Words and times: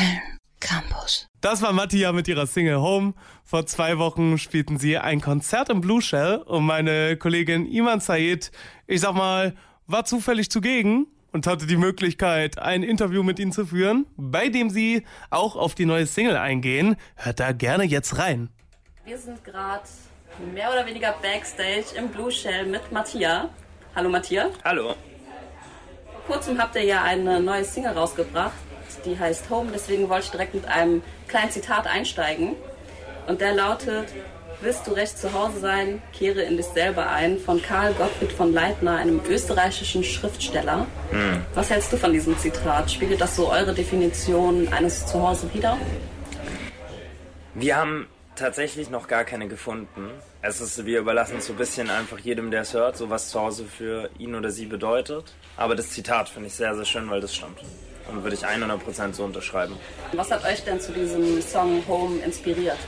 Köln 0.00 0.20
Campus. 0.60 1.26
Das 1.40 1.60
war 1.62 1.72
Mattia 1.72 2.12
mit 2.12 2.26
ihrer 2.28 2.46
Single 2.46 2.80
Home. 2.80 3.14
Vor 3.44 3.66
zwei 3.66 3.98
Wochen 3.98 4.38
spielten 4.38 4.78
sie 4.78 4.96
ein 4.96 5.20
Konzert 5.20 5.68
im 5.68 5.80
Blue 5.80 6.00
Shell 6.00 6.36
und 6.36 6.64
meine 6.64 7.16
Kollegin 7.16 7.66
Iman 7.66 8.00
Said, 8.00 8.50
ich 8.86 9.00
sag 9.00 9.14
mal, 9.14 9.54
war 9.86 10.04
zufällig 10.04 10.50
zugegen 10.50 11.06
und 11.32 11.46
hatte 11.46 11.66
die 11.66 11.76
Möglichkeit, 11.76 12.58
ein 12.58 12.82
Interview 12.82 13.22
mit 13.22 13.38
ihnen 13.38 13.52
zu 13.52 13.66
führen, 13.66 14.06
bei 14.16 14.48
dem 14.48 14.70
sie 14.70 15.04
auch 15.28 15.56
auf 15.56 15.74
die 15.74 15.86
neue 15.86 16.06
Single 16.06 16.36
eingehen. 16.36 16.96
Hört 17.16 17.40
da 17.40 17.52
gerne 17.52 17.84
jetzt 17.84 18.18
rein. 18.18 18.48
Wir 19.04 19.18
sind 19.18 19.44
gerade 19.44 19.84
mehr 20.54 20.70
oder 20.70 20.86
weniger 20.86 21.14
backstage 21.20 21.96
im 21.98 22.08
Blue 22.08 22.30
Shell 22.30 22.66
mit 22.66 22.90
Mattia. 22.92 23.50
Hallo 23.94 24.08
Mattia. 24.08 24.50
Hallo. 24.64 24.94
Vor 26.26 26.36
kurzem 26.36 26.58
habt 26.58 26.74
ihr 26.76 26.84
ja 26.84 27.02
eine 27.02 27.40
neue 27.40 27.64
Single 27.64 27.92
rausgebracht, 27.92 28.52
die 29.04 29.18
heißt 29.18 29.50
Home. 29.50 29.70
Deswegen 29.72 30.08
wollte 30.08 30.26
ich 30.26 30.30
direkt 30.30 30.54
mit 30.54 30.66
einem 30.66 31.02
kleinen 31.28 31.50
Zitat 31.50 31.86
einsteigen. 31.86 32.56
Und 33.26 33.40
der 33.40 33.54
lautet, 33.54 34.08
Willst 34.62 34.86
du 34.86 34.90
recht 34.92 35.16
zu 35.16 35.32
Hause 35.32 35.58
sein, 35.58 36.02
kehre 36.12 36.42
in 36.42 36.58
dich 36.58 36.66
selber 36.66 37.08
ein, 37.08 37.38
von 37.38 37.62
Karl 37.62 37.94
Gottfried 37.94 38.30
von 38.30 38.52
Leitner, 38.52 38.96
einem 38.96 39.22
österreichischen 39.26 40.04
Schriftsteller. 40.04 40.86
Hm. 41.10 41.42
Was 41.54 41.70
hältst 41.70 41.90
du 41.94 41.96
von 41.96 42.12
diesem 42.12 42.36
Zitat? 42.36 42.90
Spiegelt 42.90 43.22
das 43.22 43.36
so 43.36 43.50
eure 43.50 43.72
Definition 43.72 44.68
eines 44.70 45.06
Zuhause 45.06 45.48
wider? 45.54 45.78
Wir 47.54 47.76
haben 47.76 48.06
tatsächlich 48.36 48.90
noch 48.90 49.08
gar 49.08 49.24
keine 49.24 49.48
gefunden. 49.48 50.10
Es 50.42 50.60
ist, 50.60 50.84
wir 50.84 50.98
überlassen 50.98 51.38
es 51.38 51.46
so 51.46 51.54
ein 51.54 51.58
bisschen 51.58 51.88
einfach 51.88 52.18
jedem, 52.18 52.50
der 52.50 52.60
es 52.60 52.74
hört, 52.74 52.98
so 52.98 53.08
was 53.08 53.30
zu 53.30 53.40
Hause 53.40 53.64
für 53.64 54.10
ihn 54.18 54.34
oder 54.34 54.50
sie 54.50 54.66
bedeutet. 54.66 55.32
Aber 55.56 55.74
das 55.74 55.88
Zitat 55.88 56.28
finde 56.28 56.48
ich 56.48 56.54
sehr, 56.54 56.74
sehr 56.76 56.84
schön, 56.84 57.08
weil 57.08 57.22
das 57.22 57.34
stimmt. 57.34 57.60
Und 58.10 58.22
würde 58.22 58.36
ich 58.36 58.44
100% 58.44 59.14
so 59.14 59.24
unterschreiben. 59.24 59.76
Was 60.12 60.30
hat 60.30 60.44
euch 60.44 60.64
denn 60.64 60.80
zu 60.80 60.92
diesem 60.92 61.40
Song 61.40 61.82
Home 61.88 62.18
inspiriert? 62.20 62.78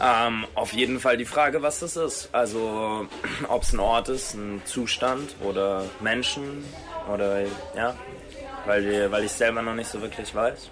Ähm, 0.00 0.46
auf 0.54 0.72
jeden 0.72 0.98
Fall 0.98 1.16
die 1.16 1.24
Frage, 1.24 1.62
was 1.62 1.80
das 1.80 1.96
ist. 1.96 2.28
Also, 2.32 3.06
ob 3.48 3.62
es 3.62 3.72
ein 3.72 3.80
Ort 3.80 4.08
ist, 4.08 4.34
ein 4.34 4.62
Zustand 4.64 5.36
oder 5.42 5.84
Menschen 6.00 6.64
oder 7.12 7.42
ja, 7.76 7.94
weil, 8.66 8.84
wir, 8.84 9.10
weil 9.12 9.24
ich 9.24 9.32
selber 9.32 9.62
noch 9.62 9.74
nicht 9.74 9.88
so 9.88 10.00
wirklich 10.00 10.34
weiß. 10.34 10.70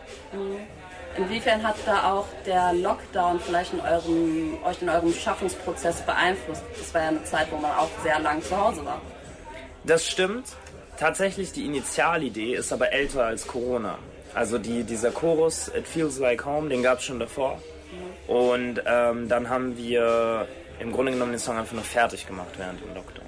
Inwiefern 1.16 1.62
hat 1.66 1.76
da 1.86 2.12
auch 2.12 2.26
der 2.46 2.72
Lockdown 2.72 3.40
vielleicht 3.40 3.72
in 3.72 3.80
eurem, 3.80 4.58
euch 4.64 4.80
in 4.80 4.88
eurem 4.88 5.12
Schaffungsprozess 5.12 6.00
beeinflusst? 6.02 6.62
Das 6.78 6.94
war 6.94 7.02
ja 7.02 7.08
eine 7.08 7.24
Zeit, 7.24 7.48
wo 7.50 7.56
man 7.56 7.72
auch 7.72 7.90
sehr 8.02 8.18
lang 8.20 8.42
zu 8.42 8.56
Hause 8.56 8.84
war. 8.84 9.00
Das 9.84 10.06
stimmt. 10.06 10.46
Tatsächlich, 11.00 11.52
die 11.52 11.64
Initialidee 11.64 12.54
ist 12.54 12.74
aber 12.74 12.92
älter 12.92 13.24
als 13.24 13.46
Corona. 13.46 13.98
Also 14.34 14.58
die, 14.58 14.84
dieser 14.84 15.10
Chorus, 15.10 15.68
It 15.74 15.88
Feels 15.88 16.18
Like 16.18 16.44
Home, 16.44 16.68
den 16.68 16.82
gab 16.82 16.98
es 16.98 17.04
schon 17.04 17.18
davor. 17.18 17.58
Und 18.28 18.82
ähm, 18.84 19.26
dann 19.26 19.48
haben 19.48 19.78
wir 19.78 20.46
im 20.78 20.92
Grunde 20.92 21.12
genommen 21.12 21.32
den 21.32 21.38
Song 21.38 21.56
einfach 21.56 21.72
nur 21.72 21.84
fertig 21.84 22.26
gemacht 22.26 22.50
während 22.58 22.82
dem 22.82 22.94
Lockdown. 22.94 23.24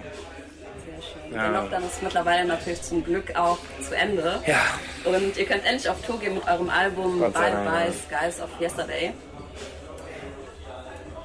Sehr 0.84 1.02
schön. 1.02 1.34
Ja. 1.34 1.50
Der 1.50 1.62
Lockdown 1.62 1.84
ist 1.84 2.02
mittlerweile 2.02 2.44
natürlich 2.44 2.82
zum 2.82 3.02
Glück 3.02 3.34
auch 3.36 3.58
zu 3.80 3.96
Ende. 3.96 4.42
Ja, 4.46 4.60
Und 5.04 5.36
ihr 5.38 5.46
könnt 5.46 5.64
endlich 5.64 5.88
auf 5.88 6.00
Tour 6.02 6.20
gehen 6.20 6.34
mit 6.34 6.46
eurem 6.46 6.68
Album 6.68 7.20
Bye 7.20 7.30
Bye 7.30 7.90
ja. 8.10 8.28
Skies 8.28 8.38
of 8.42 8.50
Yesterday. 8.60 9.14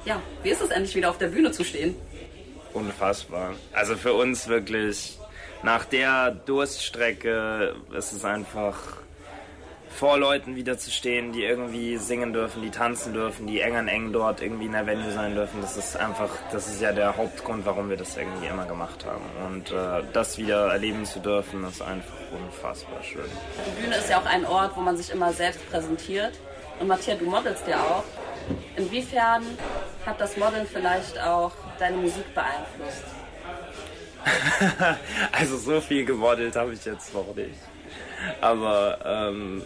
Ja, 0.06 0.22
wie 0.42 0.48
ist 0.48 0.62
es 0.62 0.70
endlich 0.70 0.96
wieder 0.96 1.10
auf 1.10 1.18
der 1.18 1.28
Bühne 1.28 1.52
zu 1.52 1.62
stehen? 1.62 1.94
unfassbar. 2.78 3.54
Also 3.72 3.96
für 3.96 4.12
uns 4.12 4.48
wirklich, 4.48 5.18
nach 5.62 5.84
der 5.84 6.30
Durststrecke 6.30 7.74
ist 7.92 8.12
es 8.12 8.24
einfach 8.24 8.76
vor 9.90 10.18
Leuten 10.18 10.54
wieder 10.54 10.78
zu 10.78 10.90
stehen, 10.90 11.32
die 11.32 11.42
irgendwie 11.42 11.96
singen 11.96 12.32
dürfen, 12.32 12.62
die 12.62 12.70
tanzen 12.70 13.12
dürfen, 13.14 13.46
die 13.46 13.60
eng 13.60 13.74
an 13.74 13.88
eng 13.88 14.12
dort 14.12 14.40
irgendwie 14.40 14.66
in 14.66 14.72
der 14.72 14.86
Venue 14.86 15.10
sein 15.10 15.34
dürfen. 15.34 15.60
Das 15.60 15.76
ist 15.76 15.96
einfach, 15.96 16.30
das 16.52 16.68
ist 16.68 16.80
ja 16.80 16.92
der 16.92 17.16
Hauptgrund, 17.16 17.66
warum 17.66 17.90
wir 17.90 17.96
das 17.96 18.16
irgendwie 18.16 18.46
immer 18.46 18.64
gemacht 18.66 19.04
haben. 19.04 19.24
Und 19.46 19.72
äh, 19.72 20.04
das 20.12 20.38
wieder 20.38 20.68
erleben 20.68 21.04
zu 21.04 21.18
dürfen, 21.18 21.64
ist 21.64 21.82
einfach 21.82 22.14
unfassbar 22.30 23.02
schön. 23.02 23.24
Die 23.66 23.82
Bühne 23.82 23.96
ist 23.96 24.08
ja 24.08 24.20
auch 24.20 24.26
ein 24.26 24.46
Ort, 24.46 24.76
wo 24.76 24.80
man 24.80 24.96
sich 24.96 25.10
immer 25.10 25.32
selbst 25.32 25.68
präsentiert. 25.68 26.38
Und 26.78 26.86
Matthias, 26.86 27.18
du 27.18 27.24
modelst 27.24 27.66
ja 27.66 27.80
auch. 27.80 28.04
Inwiefern 28.76 29.42
hat 30.06 30.20
das 30.20 30.36
Modeln 30.36 30.66
vielleicht 30.72 31.20
auch 31.20 31.52
deine 31.78 31.96
Musik 31.96 32.32
beeinflusst? 32.34 33.17
Also 35.32 35.56
so 35.56 35.80
viel 35.80 36.04
gemodelt 36.04 36.56
habe 36.56 36.72
ich 36.72 36.84
jetzt 36.84 37.14
noch 37.14 37.34
nicht. 37.34 37.58
Aber 38.40 38.98
ähm, 39.04 39.62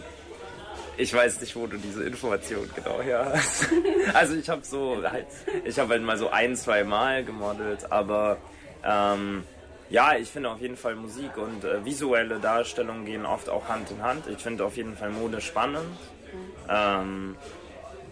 ich 0.97 1.13
weiß 1.13 1.41
nicht, 1.41 1.55
wo 1.55 1.67
du 1.67 1.77
diese 1.77 2.03
Information 2.03 2.69
genau 2.75 3.01
her 3.01 3.31
hast. 3.33 3.67
Also 4.13 4.35
ich 4.35 4.49
habe 4.49 4.61
so 4.63 5.01
halt, 5.03 5.27
ich 5.63 5.79
habe 5.79 5.93
halt 5.93 6.03
mal 6.03 6.17
so 6.17 6.29
ein, 6.29 6.55
zwei 6.55 6.83
Mal 6.83 7.23
gemodelt, 7.23 7.91
aber 7.91 8.37
ähm, 8.83 9.43
ja, 9.89 10.15
ich 10.15 10.29
finde 10.29 10.49
auf 10.49 10.59
jeden 10.59 10.75
Fall 10.77 10.95
Musik 10.95 11.37
und 11.37 11.63
äh, 11.63 11.85
visuelle 11.85 12.39
Darstellungen 12.39 13.05
gehen 13.05 13.25
oft 13.25 13.49
auch 13.49 13.69
Hand 13.69 13.91
in 13.91 14.01
Hand. 14.01 14.27
Ich 14.27 14.39
finde 14.39 14.65
auf 14.65 14.75
jeden 14.75 14.95
Fall 14.97 15.09
Mode 15.09 15.39
spannend. 15.39 15.97
Ähm, 16.69 17.35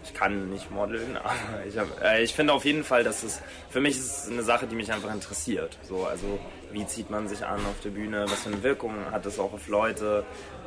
ich 0.04 0.14
kann 0.14 0.50
nicht 0.50 0.72
modeln, 0.72 1.18
aber 1.24 1.34
ich, 1.68 1.76
äh, 2.04 2.24
ich 2.24 2.34
finde 2.34 2.54
auf 2.54 2.66
jeden 2.66 2.84
Fall, 2.84 3.04
dass 3.04 3.24
es 3.24 3.42
für 3.70 3.80
mich 3.82 3.98
ist 3.98 4.26
es 4.26 4.32
eine 4.32 4.44
Sache, 4.44 4.68
die 4.68 4.76
mich 4.76 4.92
einfach 4.92 5.14
interessiert. 5.14 5.78
So, 5.84 6.06
also 6.06 6.40
wie 6.72 6.86
zieht 6.88 7.10
man 7.10 7.28
sich 7.28 7.46
an 7.46 7.60
auf 7.66 7.80
der 7.84 7.90
Bühne, 7.90 8.26
was 8.30 8.42
für 8.42 8.50
eine 8.50 8.64
Wirkung 8.64 9.12
hat 9.12 9.26
das 9.26 9.40
auch 9.40 9.54
auf 9.54 9.68
Leute. 9.68 10.24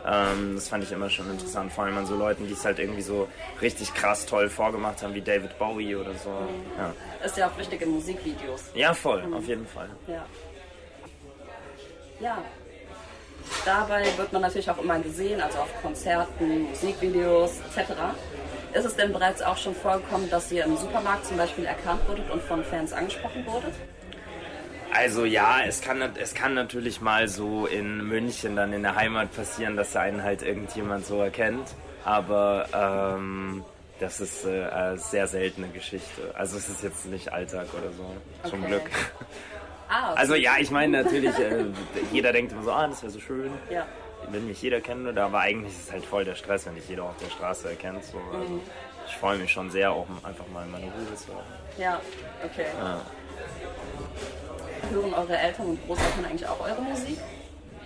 Ähm, 0.06 0.52
das 0.54 0.68
fand 0.68 0.84
ich 0.84 0.92
immer 0.92 1.08
schon 1.08 1.30
interessant, 1.30 1.72
vor 1.72 1.84
allem 1.84 1.96
an 1.96 2.04
so 2.06 2.14
Leuten, 2.14 2.46
die 2.46 2.52
es 2.52 2.64
halt 2.64 2.78
irgendwie 2.78 3.00
so 3.00 3.26
richtig 3.62 3.94
krass 3.94 4.26
toll 4.26 4.50
vorgemacht 4.50 5.02
haben, 5.02 5.14
wie 5.14 5.22
David 5.22 5.58
Bowie 5.58 5.96
oder 5.96 6.14
so. 6.14 6.30
Ja, 6.76 6.92
Ist 7.24 7.36
ja 7.38 7.48
auch 7.48 7.56
wichtig 7.58 7.80
in 7.80 7.90
Musikvideos. 7.90 8.64
ja 8.74 8.92
voll, 8.92 9.24
auf 9.32 9.46
jeden 9.48 9.66
Fall. 9.66 9.88
Ja. 10.06 10.26
Ja. 12.20 12.44
Dabei 13.64 14.04
wird 14.16 14.32
man 14.32 14.42
natürlich 14.42 14.70
auch 14.70 14.78
immer 14.78 14.98
gesehen, 14.98 15.40
also 15.40 15.58
auf 15.58 15.82
Konzerten, 15.82 16.64
Musikvideos 16.68 17.52
etc. 17.74 17.92
Ist 18.74 18.84
es 18.84 18.96
denn 18.96 19.12
bereits 19.12 19.40
auch 19.40 19.56
schon 19.56 19.74
vorgekommen, 19.74 20.28
dass 20.30 20.50
ihr 20.52 20.64
im 20.64 20.76
Supermarkt 20.76 21.26
zum 21.26 21.36
Beispiel 21.36 21.64
erkannt 21.64 22.06
wurdet 22.08 22.30
und 22.30 22.42
von 22.42 22.62
Fans 22.64 22.92
angesprochen 22.92 23.46
wurdet? 23.46 23.72
Also 24.92 25.24
ja, 25.24 25.58
es 25.66 25.80
kann, 25.80 26.02
es 26.20 26.34
kann 26.34 26.54
natürlich 26.54 27.00
mal 27.00 27.26
so 27.28 27.66
in 27.66 28.06
München 28.06 28.54
dann 28.54 28.72
in 28.72 28.82
der 28.82 28.94
Heimat 28.94 29.34
passieren, 29.34 29.76
dass 29.76 29.96
einen 29.96 30.22
halt 30.22 30.42
irgendjemand 30.42 31.06
so 31.06 31.20
erkennt. 31.20 31.68
Aber 32.04 32.66
ähm, 32.72 33.64
das 33.98 34.20
ist 34.20 34.44
äh, 34.44 34.66
eine 34.66 34.98
sehr 34.98 35.26
seltene 35.26 35.68
Geschichte. 35.68 36.32
Also 36.34 36.58
es 36.58 36.68
ist 36.68 36.82
jetzt 36.82 37.06
nicht 37.06 37.32
Alltag 37.32 37.66
oder 37.72 37.90
so, 37.92 38.48
zum 38.50 38.60
Okay. 38.62 38.68
Glück. 38.68 38.90
Ah, 39.88 40.10
okay. 40.12 40.20
Also 40.20 40.34
ja, 40.34 40.52
ich 40.58 40.70
meine 40.70 41.02
natürlich, 41.02 41.38
äh, 41.38 41.64
jeder 42.12 42.32
denkt 42.32 42.52
immer 42.52 42.62
so, 42.62 42.72
ah, 42.72 42.86
das 42.86 43.02
wäre 43.02 43.12
so 43.12 43.20
schön, 43.20 43.50
Ja. 43.70 43.86
wenn 44.30 44.46
mich 44.46 44.60
jeder 44.62 44.80
kennen 44.80 45.04
würde. 45.04 45.22
Aber 45.22 45.40
eigentlich 45.40 45.72
ist 45.72 45.86
es 45.88 45.92
halt 45.92 46.04
voll 46.06 46.24
der 46.24 46.34
Stress, 46.34 46.66
wenn 46.66 46.74
dich 46.74 46.88
jeder 46.88 47.04
auf 47.04 47.16
der 47.22 47.30
Straße 47.30 47.68
erkennt. 47.68 48.04
So. 48.04 48.18
Also, 48.32 48.60
ich 49.06 49.16
freue 49.16 49.36
mich 49.38 49.52
schon 49.52 49.70
sehr, 49.70 49.92
auch 49.92 50.06
einfach 50.22 50.46
mal 50.52 50.66
meine 50.66 50.86
Ruhe 50.86 51.14
zu 51.14 51.28
haben. 51.34 51.44
Ja, 51.78 52.00
okay. 52.44 52.66
Ja. 52.78 53.00
Hören 54.90 55.14
eure 55.14 55.36
Eltern 55.36 55.66
und 55.66 55.86
Großeltern 55.86 56.24
eigentlich 56.24 56.46
auch 56.48 56.60
eure 56.60 56.80
Musik? 56.82 57.18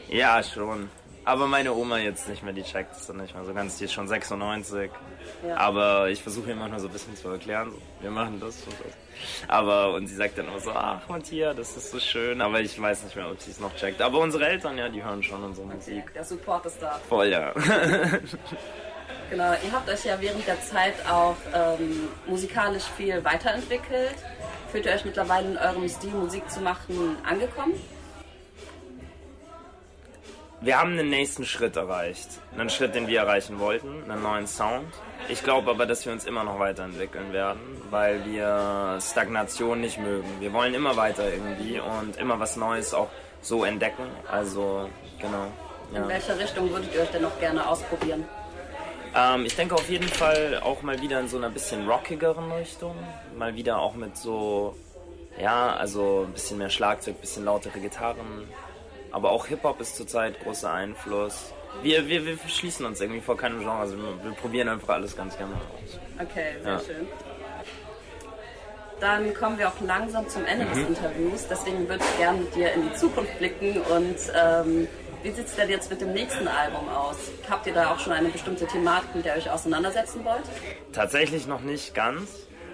Ja, 0.09 0.43
schon. 0.43 0.89
Aber 1.29 1.47
meine 1.47 1.75
Oma 1.75 1.99
jetzt 1.99 2.27
nicht 2.27 2.43
mehr, 2.43 2.55
die 2.55 2.63
checkt 2.63 2.97
es 2.97 3.07
dann 3.07 3.19
nicht 3.19 3.35
mehr 3.35 3.45
so 3.45 3.53
ganz. 3.53 3.77
Die 3.77 3.85
ist 3.85 3.93
schon 3.93 4.09
96. 4.09 4.91
Ja. 5.47 5.59
Aber 5.59 6.09
ich 6.09 6.23
versuche 6.23 6.49
ihr 6.49 6.57
manchmal 6.57 6.81
so 6.81 6.87
ein 6.87 6.93
bisschen 6.95 7.15
zu 7.17 7.29
erklären. 7.29 7.71
So, 7.71 7.77
wir 8.01 8.11
machen 8.11 8.41
das 8.41 8.63
und 8.63 8.73
das. 8.73 8.95
Aber, 9.47 9.93
und 9.93 10.07
sie 10.07 10.15
sagt 10.15 10.39
dann 10.39 10.47
immer 10.47 10.59
so, 10.59 10.71
ach 10.71 11.07
Matthias, 11.07 11.55
das 11.55 11.77
ist 11.77 11.91
so 11.91 12.01
schön. 12.01 12.41
Aber 12.41 12.61
ich 12.61 12.81
weiß 12.81 13.05
nicht 13.05 13.15
mehr, 13.15 13.31
ob 13.31 13.39
sie 13.43 13.51
es 13.51 13.61
noch 13.61 13.77
checkt. 13.77 14.01
Aber 14.01 14.21
unsere 14.21 14.49
Eltern, 14.49 14.79
ja, 14.79 14.89
die 14.89 15.05
hören 15.05 15.23
schon 15.23 15.45
unsere 15.45 15.67
Musik. 15.67 16.15
Der 16.15 16.25
Support 16.25 16.65
ist 16.65 16.81
da. 16.81 16.99
Voll, 17.07 17.29
ja. 17.29 17.53
Genau, 19.31 19.53
ihr 19.53 19.73
habt 19.73 19.91
euch 19.91 20.07
ja 20.07 20.19
während 20.19 20.47
der 20.47 20.59
Zeit 20.63 20.95
auch 21.07 21.37
ähm, 21.55 22.09
musikalisch 22.27 22.85
viel 22.97 23.23
weiterentwickelt. 23.23 24.17
Fühlt 24.73 24.87
ihr 24.87 24.93
euch 24.93 25.05
mittlerweile 25.05 25.51
in 25.51 25.59
eurem 25.59 25.87
Stil, 25.91 26.13
Musik 26.13 26.51
zu 26.51 26.61
machen, 26.61 27.19
angekommen? 27.29 27.75
Wir 30.61 30.79
haben 30.81 30.97
den 30.97 31.09
nächsten 31.09 31.45
Schritt 31.45 31.77
erreicht. 31.77 32.29
Einen 32.57 32.69
Schritt, 32.69 32.95
den 32.95 33.07
wir 33.07 33.21
erreichen 33.21 33.61
wollten, 33.61 34.11
einen 34.11 34.23
neuen 34.23 34.47
Sound. 34.49 34.93
Ich 35.29 35.45
glaube 35.45 35.71
aber, 35.71 35.87
dass 35.87 36.05
wir 36.05 36.13
uns 36.13 36.25
immer 36.25 36.43
noch 36.43 36.59
weiterentwickeln 36.59 37.33
werden, 37.33 37.61
weil 37.91 38.25
wir 38.25 38.99
Stagnation 39.01 39.81
nicht 39.81 39.99
mögen. 39.99 40.29
Wir 40.41 40.53
wollen 40.53 40.75
immer 40.75 40.97
weiter 40.97 41.31
irgendwie 41.33 41.79
und 41.79 42.17
immer 42.17 42.41
was 42.41 42.57
Neues 42.57 42.93
auch 42.93 43.09
so 43.41 43.63
entdecken. 43.65 44.05
Also, 44.31 44.89
genau. 45.21 45.47
In 45.93 46.03
Ja. 46.03 46.09
welcher 46.09 46.37
Richtung 46.39 46.71
würdet 46.71 46.93
ihr 46.93 47.03
euch 47.03 47.11
denn 47.11 47.23
noch 47.23 47.39
gerne 47.39 47.67
ausprobieren? 47.67 48.25
Ähm, 49.15 49.45
ich 49.47 49.55
denke 49.55 49.75
auf 49.77 49.89
jeden 49.89 50.09
Fall 50.09 50.61
auch 50.63 50.83
mal 50.83 51.01
wieder 51.01 51.21
in 51.21 51.29
so 51.29 51.37
einer 51.37 51.51
bisschen 51.51 51.89
rockigeren 51.89 52.51
Richtung. 52.53 52.97
Mal 53.37 53.55
wieder 53.55 53.79
auch 53.79 53.95
mit 53.95 54.17
so, 54.17 54.75
ja, 55.41 55.75
also 55.77 56.25
ein 56.27 56.33
bisschen 56.33 56.59
mehr 56.59 56.69
Schlagzeug, 56.69 57.21
bisschen 57.21 57.45
lautere 57.45 57.79
Gitarren. 57.79 58.49
Aber 59.13 59.31
auch 59.31 59.47
Hip-Hop 59.47 59.81
ist 59.81 59.97
zurzeit 59.97 60.41
großer 60.43 60.71
Einfluss. 60.73 61.53
wir, 61.83 62.07
wir, 62.09 62.25
wir 62.27 62.39
schließen 62.49 62.85
uns 62.87 63.01
irgendwie 63.01 63.21
vor 63.21 63.37
keinem 63.37 63.61
Genre. 63.61 63.79
Also 63.79 63.97
wir, 63.97 64.25
wir 64.25 64.33
probieren 64.33 64.69
einfach 64.69 64.91
alles 64.95 65.17
ganz 65.17 65.37
gerne 65.37 65.55
aus. 65.55 65.99
Okay, 66.21 66.57
sehr 66.63 66.73
Ja. 66.73 66.79
schön. 66.81 67.07
Dann 69.01 69.33
kommen 69.35 69.59
wir 69.59 69.69
auch 69.69 69.81
langsam 69.81 70.29
zum 70.29 70.45
Ende 70.45 70.65
Mhm. 70.65 70.71
des 70.71 70.79
Interviews. 70.89 71.47
Deswegen 71.49 71.89
würde 71.89 72.03
ich 72.05 72.19
gerne 72.19 72.39
mit 72.41 72.55
dir 72.55 72.73
in 72.73 72.83
die 72.89 72.95
Zukunft 72.95 73.39
blicken. 73.39 73.81
Und 73.83 74.17
ähm, 74.35 74.89
wie 75.23 75.31
sieht 75.31 75.47
es 75.47 75.55
denn 75.55 75.71
jetzt 75.71 75.89
mit 75.89 76.01
dem 76.01 76.13
nächsten 76.13 76.49
Album 76.49 76.89
aus? 76.89 77.17
Habt 77.49 77.67
ihr 77.69 77.75
da 77.75 77.93
auch 77.93 77.99
schon 78.01 78.13
eine 78.13 78.29
bestimmte 78.29 78.67
Thematik, 78.67 79.15
mit 79.15 79.25
der 79.25 79.37
ihr 79.37 79.43
euch 79.43 79.51
auseinandersetzen 79.51 80.25
wollt? 80.25 80.43
Tatsächlich 80.93 81.47
noch 81.47 81.61
nicht 81.61 81.95
ganz. 81.95 82.29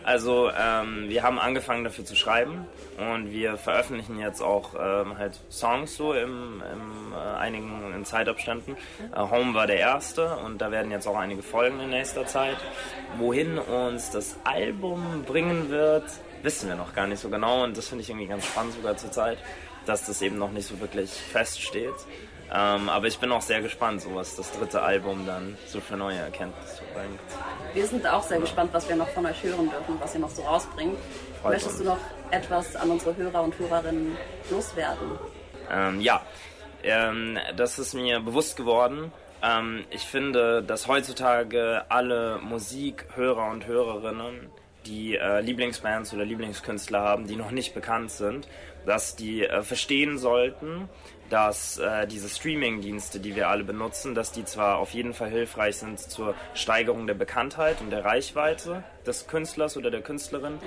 Also 0.05 0.51
ähm, 0.51 1.09
wir 1.09 1.23
haben 1.23 1.39
angefangen 1.39 1.83
dafür 1.83 2.05
zu 2.05 2.15
schreiben 2.15 2.67
und 2.99 3.33
wir 3.33 3.57
veröffentlichen 3.57 4.19
jetzt 4.19 4.43
auch 4.43 4.75
ähm, 4.75 5.17
halt 5.17 5.41
Songs 5.51 5.97
so 5.97 6.13
im, 6.13 6.63
im 6.73 7.13
äh, 7.13 7.39
einigen 7.39 7.95
in 7.95 8.05
Zeitabständen. 8.05 8.77
Äh, 9.15 9.19
Home 9.19 9.55
war 9.55 9.67
der 9.67 9.79
erste 9.79 10.37
und 10.37 10.59
da 10.59 10.71
werden 10.71 10.91
jetzt 10.91 11.07
auch 11.07 11.17
einige 11.17 11.43
Folgen 11.43 11.81
in 11.81 11.89
nächster 11.89 12.27
Zeit. 12.27 12.59
Wohin 13.17 13.59
uns 13.59 14.11
das 14.11 14.37
Album 14.45 15.25
bringen 15.27 15.71
wird, 15.71 16.05
wissen 16.43 16.69
wir 16.69 16.77
noch 16.77 16.95
gar 16.95 17.07
nicht 17.07 17.21
so 17.21 17.31
genau 17.31 17.65
und 17.65 17.75
das 17.75 17.89
finde 17.89 18.03
ich 18.03 18.11
irgendwie 18.11 18.27
ganz 18.27 18.45
spannend 18.45 18.75
sogar 18.75 18.99
zur 18.99 19.11
Zeit, 19.11 19.39
dass 19.87 20.07
das 20.07 20.23
eben 20.23 20.39
noch 20.39 20.51
nicht 20.51 20.67
so 20.67 20.81
wirklich 20.81 21.11
feststeht. 21.11 21.95
Ähm, 22.53 22.89
aber 22.89 23.07
ich 23.07 23.19
bin 23.19 23.33
auch 23.33 23.43
sehr 23.43 23.63
gespannt, 23.63 24.03
so 24.03 24.15
was 24.15 24.37
das 24.37 24.53
dritte 24.53 24.83
Album 24.83 25.27
dann 25.27 25.57
so 25.67 25.81
für 25.81 25.97
neue 25.97 26.19
Erkenntnisse 26.19 26.83
bringt. 26.95 27.19
Wir 27.73 27.87
sind 27.87 28.07
auch 28.07 28.23
sehr 28.23 28.39
gespannt, 28.39 28.71
was 28.73 28.89
wir 28.89 28.97
noch 28.97 29.09
von 29.09 29.27
euch 29.27 29.43
hören 29.43 29.71
dürfen, 29.71 29.97
was 29.99 30.15
ihr 30.15 30.21
noch 30.21 30.31
so 30.31 30.43
rausbringt. 30.43 30.97
Freut 31.41 31.55
Möchtest 31.55 31.81
du 31.81 31.91
uns. 31.91 31.93
noch 31.93 31.99
etwas 32.31 32.77
an 32.77 32.91
unsere 32.91 33.17
Hörer 33.17 33.43
und 33.43 33.59
Hörerinnen 33.59 34.17
loswerden? 34.51 35.19
Ähm, 35.71 36.01
ja, 36.01 36.23
ähm, 36.83 37.39
das 37.57 37.79
ist 37.79 37.95
mir 37.95 38.21
bewusst 38.21 38.57
geworden. 38.57 39.11
Ähm, 39.43 39.85
ich 39.91 40.03
finde, 40.03 40.63
dass 40.63 40.87
heutzutage 40.87 41.85
alle 41.89 42.39
Musikhörer 42.43 43.51
und 43.51 43.67
Hörerinnen, 43.67 44.51
die 44.87 45.17
äh, 45.17 45.41
Lieblingsbands 45.41 46.13
oder 46.15 46.25
Lieblingskünstler 46.25 47.01
haben, 47.01 47.27
die 47.27 47.37
noch 47.37 47.51
nicht 47.51 47.75
bekannt 47.75 48.11
sind, 48.11 48.49
dass 48.87 49.17
die 49.17 49.45
äh, 49.45 49.63
verstehen 49.63 50.19
sollten, 50.19 50.89
dass 51.31 51.79
äh, 51.79 52.07
diese 52.07 52.29
Streaming-Dienste, 52.29 53.19
die 53.19 53.35
wir 53.35 53.49
alle 53.49 53.65
benutzen, 53.65 54.15
dass 54.15 54.33
die 54.33 54.45
zwar 54.45 54.79
auf 54.79 54.91
jeden 54.91 55.15
Fall 55.15 55.31
hilfreich 55.31 55.77
sind 55.77 55.99
zur 55.99 56.35
Steigerung 56.55 57.07
der 57.07 57.15
Bekanntheit 57.15 57.81
und 57.81 57.91
der 57.91 58.05
Reichweite 58.05 58.85
des 59.07 59.27
Künstlers 59.27 59.77
oder 59.77 59.91
der 59.91 60.03
Künstlerin, 60.03 60.59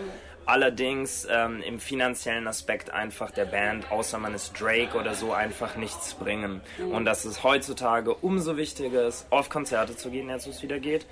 allerdings 0.45 1.27
ähm, 1.29 1.61
im 1.61 1.79
finanziellen 1.79 2.47
Aspekt 2.47 2.89
einfach 2.89 3.31
der 3.31 3.45
Band, 3.45 3.91
außer 3.91 4.17
man 4.17 4.33
ist 4.33 4.59
Drake 4.59 4.97
oder 4.97 5.13
so, 5.13 5.33
einfach 5.33 5.75
nichts 5.75 6.15
bringen. 6.15 6.61
Und 6.91 7.05
dass 7.05 7.25
es 7.25 7.43
heutzutage 7.43 8.15
umso 8.15 8.57
wichtiger 8.57 9.07
ist, 9.07 9.27
auf 9.29 9.49
Konzerte 9.49 9.95
zu 9.95 10.09
gehen, 10.09 10.29
jetzt 10.29 10.47
wo 10.47 10.51
es 10.51 10.63
wieder 10.63 10.79
geht, 10.79 11.05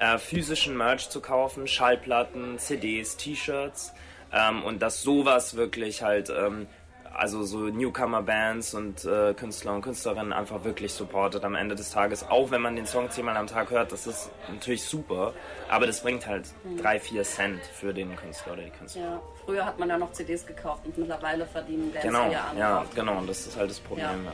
äh, 0.00 0.18
physischen 0.18 0.76
Merch 0.76 1.08
zu 1.10 1.20
kaufen, 1.20 1.66
Schallplatten, 1.68 2.58
CDs, 2.58 3.16
T-Shirts 3.16 3.92
ähm, 4.32 4.64
und 4.64 4.80
dass 4.82 5.02
sowas 5.02 5.54
wirklich 5.56 6.02
halt, 6.02 6.30
ähm, 6.30 6.66
also 7.12 7.42
so 7.42 7.58
Newcomer-Bands 7.58 8.72
und 8.74 9.04
äh, 9.04 9.34
Künstler 9.34 9.74
und 9.74 9.82
Künstlerinnen 9.82 10.32
einfach 10.32 10.64
wirklich 10.64 10.92
supportet 10.92 11.44
am 11.44 11.54
Ende 11.56 11.74
des 11.74 11.90
Tages. 11.90 12.24
Auch 12.30 12.50
wenn 12.50 12.62
man 12.62 12.76
den 12.76 12.86
Song 12.86 13.10
zehnmal 13.10 13.36
am 13.36 13.46
Tag 13.48 13.70
hört, 13.70 13.92
das 13.92 14.06
ist 14.06 14.30
natürlich 14.48 14.84
super, 14.84 15.34
aber 15.68 15.86
das 15.86 16.00
bringt 16.02 16.26
halt 16.26 16.46
drei, 16.80 16.98
vier 17.00 17.24
Cent 17.24 17.60
für 17.74 17.92
den 17.92 18.14
Künstler 18.16 18.52
oder 18.54 18.62
die 18.62 18.70
Künstlerin. 18.70 19.10
Ja, 19.10 19.20
früher 19.44 19.66
hat 19.66 19.78
man 19.78 19.88
ja 19.88 19.98
noch 19.98 20.12
CDs 20.12 20.46
gekauft 20.46 20.86
und 20.86 20.96
mittlerweile 20.96 21.44
verdienen 21.46 21.90
Bands 21.92 22.06
Genau, 22.06 22.30
ja 22.30 22.44
an. 22.52 22.56
ja, 22.58 22.84
genau, 22.94 23.18
und 23.18 23.28
das 23.28 23.46
ist 23.46 23.56
halt 23.58 23.70
das 23.70 23.80
Problem. 23.80 24.24
Ja. 24.24 24.32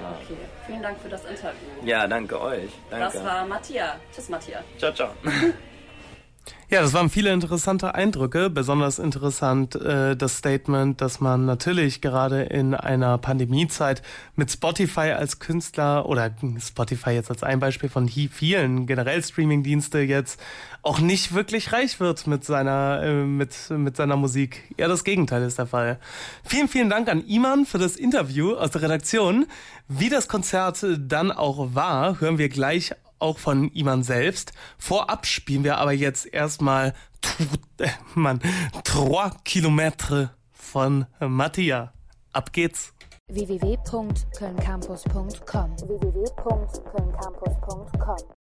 Ja. 0.00 0.18
Okay, 0.22 0.36
vielen 0.66 0.82
Dank 0.82 1.00
für 1.00 1.08
das 1.08 1.24
Interview. 1.24 1.68
ja 1.84 2.06
danke 2.06 2.40
euch. 2.40 2.70
Danke. 2.90 3.04
Das 3.12 3.24
war 3.24 3.46
Matthias. 3.46 3.96
Tschüss, 4.14 4.28
Matthias. 4.28 4.64
ciao, 4.78 4.92
ciao. 4.92 5.10
Ja, 6.70 6.82
das 6.82 6.92
waren 6.92 7.08
viele 7.08 7.32
interessante 7.32 7.94
Eindrücke. 7.94 8.50
Besonders 8.50 8.98
interessant 8.98 9.74
äh, 9.74 10.14
das 10.14 10.36
Statement, 10.36 11.00
dass 11.00 11.18
man 11.18 11.46
natürlich 11.46 12.02
gerade 12.02 12.42
in 12.42 12.74
einer 12.74 13.16
Pandemiezeit 13.16 14.02
mit 14.36 14.50
Spotify 14.50 15.12
als 15.12 15.38
Künstler 15.38 16.04
oder 16.04 16.30
Spotify 16.60 17.12
jetzt 17.12 17.30
als 17.30 17.42
ein 17.42 17.58
Beispiel 17.58 17.88
von 17.88 18.06
vielen 18.06 18.84
generell 18.84 19.22
Streamingdienste 19.22 20.00
jetzt 20.00 20.38
auch 20.82 21.00
nicht 21.00 21.32
wirklich 21.32 21.72
reich 21.72 22.00
wird 22.00 22.26
mit 22.26 22.44
seiner 22.44 23.00
äh, 23.02 23.24
mit 23.24 23.70
mit 23.70 23.96
seiner 23.96 24.16
Musik. 24.16 24.74
Ja, 24.76 24.88
das 24.88 25.04
Gegenteil 25.04 25.44
ist 25.44 25.58
der 25.58 25.66
Fall. 25.66 25.98
Vielen 26.44 26.68
vielen 26.68 26.90
Dank 26.90 27.08
an 27.08 27.26
Iman 27.26 27.64
für 27.64 27.78
das 27.78 27.96
Interview 27.96 28.52
aus 28.52 28.72
der 28.72 28.82
Redaktion. 28.82 29.46
Wie 29.88 30.10
das 30.10 30.28
Konzert 30.28 30.84
dann 30.98 31.32
auch 31.32 31.74
war, 31.74 32.20
hören 32.20 32.36
wir 32.36 32.50
gleich 32.50 32.92
auch 33.18 33.38
von 33.38 33.70
Iman 33.72 34.02
selbst. 34.02 34.52
Vorab 34.78 35.26
spielen 35.26 35.64
wir 35.64 35.78
aber 35.78 35.92
jetzt 35.92 36.26
erstmal 36.26 36.92
äh, 37.78 37.88
Mann, 38.14 38.40
Kilometer 39.44 40.34
von 40.52 41.06
Mattia. 41.20 41.92
Ab 42.32 42.52
geht's. 42.52 42.92
www.kölncampus.com 43.28 45.76
www.kölncampus.com 45.76 48.36